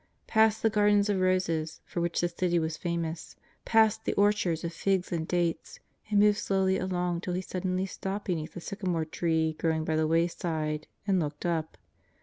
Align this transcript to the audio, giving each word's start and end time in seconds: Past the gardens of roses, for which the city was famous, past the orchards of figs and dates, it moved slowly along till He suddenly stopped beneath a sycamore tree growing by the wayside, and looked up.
Past 0.25 0.63
the 0.63 0.69
gardens 0.71 1.09
of 1.09 1.19
roses, 1.19 1.79
for 1.85 2.01
which 2.01 2.21
the 2.21 2.27
city 2.29 2.57
was 2.57 2.75
famous, 2.75 3.35
past 3.65 4.03
the 4.03 4.13
orchards 4.13 4.63
of 4.63 4.73
figs 4.73 5.11
and 5.11 5.27
dates, 5.27 5.79
it 6.09 6.15
moved 6.15 6.39
slowly 6.39 6.79
along 6.79 7.21
till 7.21 7.35
He 7.35 7.41
suddenly 7.43 7.85
stopped 7.85 8.25
beneath 8.25 8.55
a 8.55 8.61
sycamore 8.61 9.05
tree 9.05 9.53
growing 9.59 9.85
by 9.85 9.95
the 9.95 10.07
wayside, 10.07 10.87
and 11.05 11.19
looked 11.19 11.45
up. 11.45 11.77